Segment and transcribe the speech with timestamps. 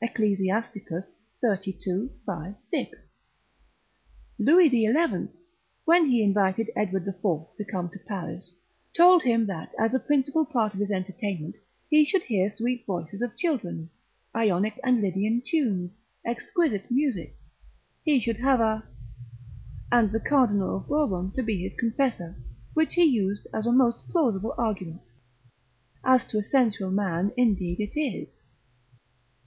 [0.00, 0.38] Ecclus.
[0.40, 2.06] xxxii.
[2.24, 3.08] 5, 6.
[4.38, 5.36] Louis the Eleventh,
[5.84, 8.56] when he invited Edward the Fourth to come to Paris,
[8.96, 11.56] told him that as a principal part of his entertainment,
[11.90, 13.90] he should hear sweet voices of children,
[14.34, 17.36] Ionic and Lydian tunes, exquisite music,
[18.04, 18.88] he should have a—,
[19.92, 22.34] and the cardinal of Bourbon to be his confessor,
[22.72, 25.02] which he used as a most plausible argument:
[26.02, 28.40] as to a sensual man indeed it is.